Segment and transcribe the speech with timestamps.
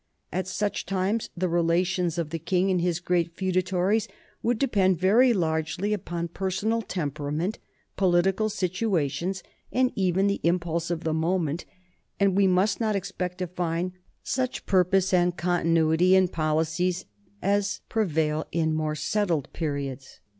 [0.31, 4.07] At such times the relations of the king and his great feudatories
[4.41, 7.59] would depend very largely upon personal temperament,
[7.97, 11.65] political situations, and even the im pulse of the moment,
[12.19, 13.91] and we must not expect to find
[14.23, 17.05] such purpose and continuity in policies
[17.43, 20.19] as prevail in more settled periods.